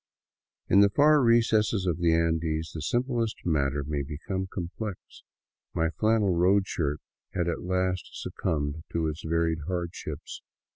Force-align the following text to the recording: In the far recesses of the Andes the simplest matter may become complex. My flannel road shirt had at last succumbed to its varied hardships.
In 0.67 0.79
the 0.79 0.89
far 0.89 1.21
recesses 1.21 1.85
of 1.85 1.99
the 1.99 2.11
Andes 2.11 2.71
the 2.73 2.81
simplest 2.81 3.35
matter 3.45 3.83
may 3.83 4.01
become 4.01 4.47
complex. 4.51 4.97
My 5.75 5.91
flannel 5.91 6.33
road 6.35 6.65
shirt 6.65 6.99
had 7.35 7.47
at 7.47 7.61
last 7.61 8.09
succumbed 8.13 8.81
to 8.93 9.05
its 9.07 9.21
varied 9.23 9.59
hardships. 9.67 10.41